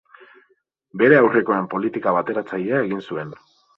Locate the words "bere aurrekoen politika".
1.01-2.15